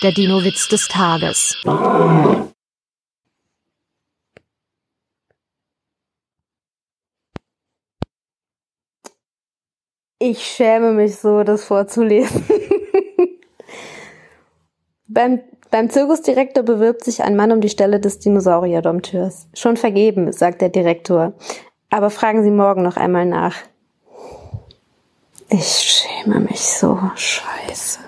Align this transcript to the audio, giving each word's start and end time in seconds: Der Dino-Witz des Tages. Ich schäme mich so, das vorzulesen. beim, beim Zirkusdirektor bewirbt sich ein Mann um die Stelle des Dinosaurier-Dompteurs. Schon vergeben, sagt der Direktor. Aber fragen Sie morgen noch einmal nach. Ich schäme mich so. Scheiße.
Der 0.00 0.12
Dino-Witz 0.12 0.68
des 0.68 0.86
Tages. 0.86 1.56
Ich 10.20 10.44
schäme 10.44 10.92
mich 10.92 11.16
so, 11.16 11.42
das 11.42 11.64
vorzulesen. 11.64 12.44
beim, 15.08 15.40
beim 15.72 15.90
Zirkusdirektor 15.90 16.62
bewirbt 16.62 17.02
sich 17.02 17.24
ein 17.24 17.34
Mann 17.34 17.50
um 17.50 17.60
die 17.60 17.68
Stelle 17.68 17.98
des 17.98 18.20
Dinosaurier-Dompteurs. 18.20 19.48
Schon 19.52 19.76
vergeben, 19.76 20.32
sagt 20.32 20.60
der 20.60 20.68
Direktor. 20.68 21.32
Aber 21.90 22.10
fragen 22.10 22.44
Sie 22.44 22.52
morgen 22.52 22.82
noch 22.82 22.96
einmal 22.96 23.26
nach. 23.26 23.56
Ich 25.50 25.64
schäme 25.64 26.38
mich 26.38 26.60
so. 26.60 27.00
Scheiße. 27.16 28.07